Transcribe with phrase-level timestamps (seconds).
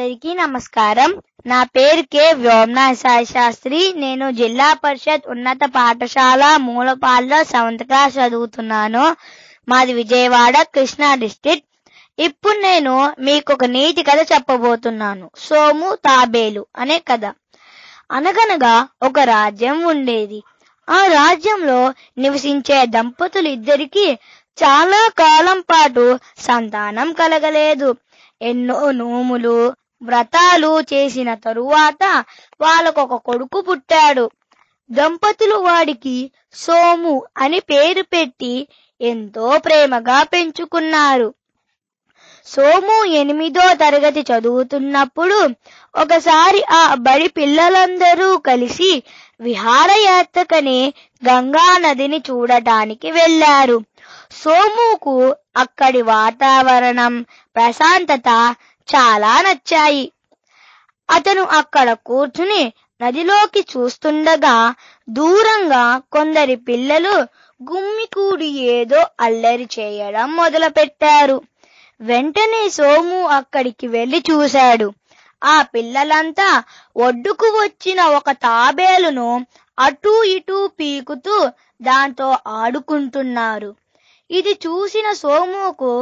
[0.00, 1.10] అందరికీ నమస్కారం.
[1.46, 2.32] నా పేరు కె.
[2.32, 9.02] వ్యోమ్నా సాయి శాస్త్రి నేను జిల్లా పరిషత్ ఉన్నత పాఠశాల మూలపాల్లో సెవెంత్ క్లాస్ చదువుతున్నాను.
[9.68, 11.66] మాది విజయవాడ కృష్ణా డిస్ట్రిక్ట్.
[12.18, 15.30] ఇప్పుడు నేను మీకు ఒక నీతి కథ చెప్పబోతున్నాను.
[15.38, 17.24] సోము తాబేలు అనే కథ.
[18.10, 20.40] అనగనగా ఒక రాజ్యం ఉండేది.
[20.88, 21.80] ఆ రాజ్యంలో
[22.18, 24.06] నివసించే దంపతులు ఇద్దరికి
[24.58, 26.06] చాలా కాలం పాటు
[26.38, 27.90] సంతానం కలగలేదు.
[28.40, 29.54] ఎన్నో నోములు
[30.02, 32.02] వ్రతాలు చేసిన తరువాత
[32.60, 34.30] వాళ్ళకు ఒక కొడుకు పుట్టాడు.
[34.90, 36.16] దంపతులు వాడికి
[36.54, 38.54] సోము అని పేరు పెట్టి
[39.00, 41.34] ఎంతో ప్రేమగా పెంచుకున్నారు.
[42.46, 45.38] సోము ఎనిమిదో తరగతి చదువుతున్నప్పుడు
[45.94, 48.90] ఒకసారి ఆ బడి పిల్లలందరూ కలిసి
[49.40, 50.80] విహారయాత్రకని
[51.22, 53.76] గంగా నదిని చూడటానికి వెళ్ళారు
[54.42, 55.14] సోముకు
[55.56, 57.14] అక్కడి వాతావరణం
[57.56, 58.28] ప్రశాంతత
[58.88, 60.12] చాలా నచ్చాయి.
[61.08, 62.62] అతను అక్కడ కూర్చుని
[63.00, 64.56] నదిలోకి చూస్తుండగా
[65.08, 67.14] దూరంగా కొందరి పిల్లలు
[67.60, 71.42] గుమ్మికూడి ఏదో అల్లరి చేయడం మొదలుపెట్టారు.
[72.00, 74.88] వెంటనే సోము అక్కడికి వెళ్ళి చూశాడు.
[75.44, 76.48] ఆ పిల్లలంతా
[76.96, 79.46] ఒడ్డుకు వచ్చిన ఒక తాబేలును
[79.78, 81.36] అటూ ఇటూ పీకుతూ
[81.82, 83.70] దాంతో ఆడుకుంటున్నారు.
[84.30, 85.92] ఇది చూసిన సోముకు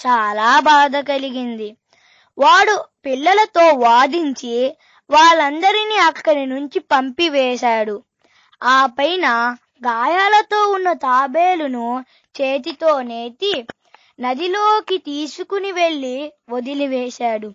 [0.00, 1.68] చాలా బాధ కలిగింది.
[2.38, 2.74] వాడు
[3.06, 4.54] పిల్లలతో వాదించి
[5.10, 7.96] వాళ్ళందరినీ అక్కడి నుంచి పంపివేశాడు.
[8.62, 9.26] ఆ పైన
[9.84, 11.86] గాయాలతో ఉన్న తాబేలును
[12.34, 13.52] చేతితో నేతి
[14.18, 16.16] నదిలోకి తీసుకుని వెళ్ళి
[16.50, 17.48] వదిలివేశాడు.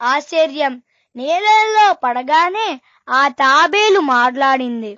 [0.00, 0.74] ఆశ్చర్యం!
[1.16, 2.68] నీళ్ళల్లో పడగానే
[3.08, 4.92] ఆ తాబేలు మాట్లాడింది.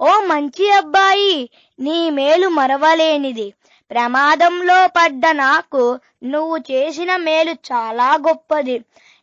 [0.00, 1.34] ఓ మంచి అబ్బాయి
[1.78, 3.46] నీ మేలు మరవలేనిది.
[3.92, 5.82] ప్రమాదంలో పడ్డ నాకు
[6.24, 8.76] నువ్వు చేసిన మేలు చాలా గొప్పది.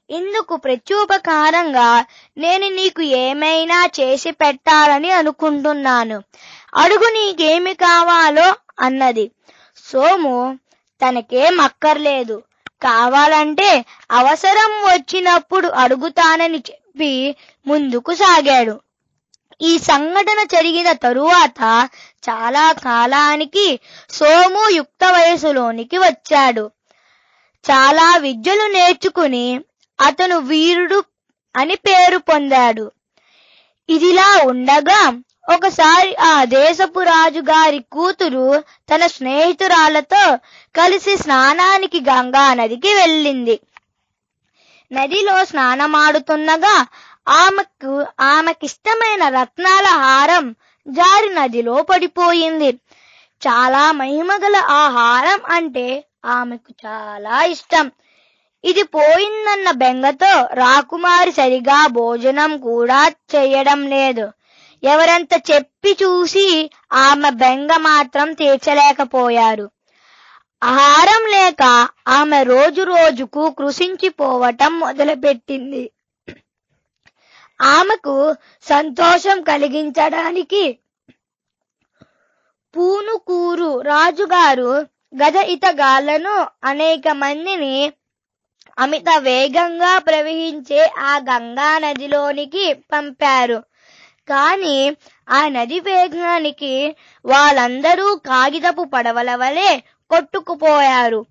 [0.09, 1.89] ఇందుకు ప్రత్యుపకారంగా
[2.37, 6.17] నేను నీకు ఏమైనా చేసి పెట్టాలని అనుకుంటున్నాను.
[6.75, 8.47] అడుగు నీకేమి కావాలో
[8.79, 9.31] అన్నది.
[9.85, 10.59] సోము
[11.01, 12.43] తనకేం అక్కర్లేదు.
[12.81, 13.69] కావాలంటే
[14.11, 17.35] అవసరం వచ్చినప్పుడు అడుగుతానని చెప్పి
[17.67, 18.75] ముందుకు సాగాడు.
[19.61, 21.89] ఈ సంఘటన జరిగిన తరువాత
[22.29, 26.71] చాలా కాలానికి సోము యుక్త వయసులోనికి వచ్చాడు.
[27.71, 29.59] చాలా విద్యలు నేర్చుకుని
[30.01, 31.03] అతను వీరుడు
[31.55, 32.91] అని పేరు పొందాడు.
[33.89, 35.01] ఇదిలా ఉండగా
[35.55, 40.37] ఒకసారి ఆ దేశపు రాజు గారి కూతురు తన స్నేహితురాలతో
[40.75, 43.59] కలిసి స్నానానికి గంగా నదికి వెళ్ళింది.
[44.91, 46.85] నదిలో స్నానమాడుతున్నగా
[47.29, 50.55] ఆమెకు ఆమెకిష్టమైన రత్నాల హారం
[50.87, 52.71] జారి నదిలో పడిపోయింది.
[53.47, 57.91] చాలా మహిమగల ఆ హారం అంటే ఆమెకు చాలా ఇష్టం.
[58.63, 64.31] ఇది పోయిందన్న బెంగతో రాకుమారి సరిగా భోజనం కూడా చేయడం లేదు.
[64.83, 69.69] ఎవరంత చెప్పి చూసి ఆమె బెంగ మాత్రం తీర్చలేకపోయారు.
[70.63, 75.91] ఆహారం లేక ఆమె రోజు రోజుకు కృషించిపోవటం మొదలుపెట్టింది.
[77.59, 78.15] ఆమెకు
[78.67, 80.63] సంతోషం కలిగించడానికి
[82.73, 84.71] పూనుకూరు రాజుగారు
[85.21, 87.75] గజ ఇతగాళ్ళను అనేక మందిని
[88.77, 93.57] అమిత వేగంగా ప్రవహించే ఆ గంగా నదిలోనికి పంపారు.
[94.27, 94.77] కానీ
[95.27, 96.73] ఆ నది వేగానికి
[97.25, 99.71] వాళ్ళందరూ కాగితపు పడవల వలె
[100.11, 101.21] కొట్టుకుపోయారు.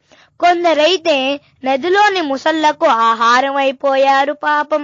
[0.41, 1.17] కొందరైతే
[1.65, 4.83] నదిలోని ముసళ్ళకు ఆహారం అయిపోయారు పాపం.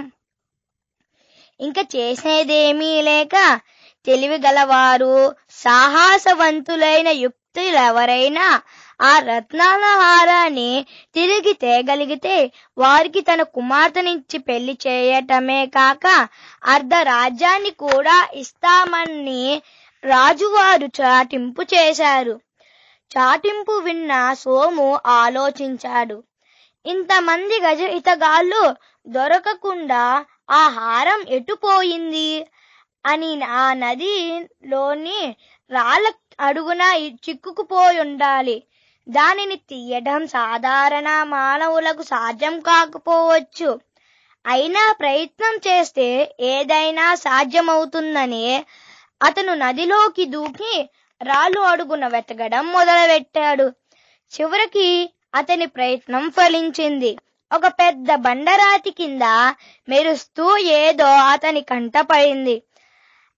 [1.59, 3.35] ఇంకా చేసేదేమీ లేక
[4.05, 8.61] తెలివి గలవారు సాహసవంతులైన యుక్తులెవరైనా
[9.01, 16.05] ఆ రత్నాల హారాన్ని తిరిగి తేగలిగితే వారికి తన కుమార్తెనిచ్చి పెళ్ళి చేయటమే కాక
[16.63, 19.61] అర్ధ రాజ్యాన్ని కూడా ఇస్తామని
[20.03, 22.35] రాజువారు చాటింపు చేశారు.
[23.11, 26.23] చాటింపు విన్న సోము ఆలోచించాడు.
[26.85, 28.63] ఇంతమంది గజ ఇతగాళ్ళు
[29.07, 32.29] దొరకకుండా ఆ హారం ఎటుపోయింది
[33.05, 35.19] అని ఆ నదిలోని
[35.71, 36.05] రాళ్ళ
[36.39, 36.83] అడుగున
[37.25, 38.55] చిక్కుకుపోయి ఉండాలి.
[39.07, 43.69] దానిని తీయడం సాధారణ మానవులకు సాధ్యం కాకపోవచ్చు.
[44.45, 46.07] అయినా ప్రయత్నం చేస్తే
[46.45, 48.43] ఏదైనా సాధ్యమవుతుందని
[49.21, 50.73] అతను నదిలోకి దూకి
[51.21, 53.67] రాళ్ళు అడుగున వెతకడం మొదలుపెట్టాడు.
[54.31, 54.87] చివరికి
[55.35, 57.11] అతని ప్రయత్నం ఫలించింది.
[57.51, 59.23] ఒక పెద్ద బండరాతి కింద
[59.89, 62.63] మెరుస్తూ ఏదో అతని కంటపడింది.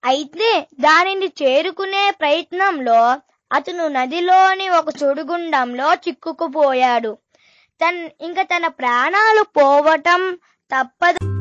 [0.05, 3.17] అయితే దానిని చేరుకునే ప్రయత్నంలో
[3.51, 7.17] అతను నదిలోని ఒక చుడుగుండంలో చిక్కుకుపోయాడు.
[7.81, 10.21] తన్ ఇంకా తన ప్రాణాలు పోవటం
[10.71, 11.36] తప్పదు.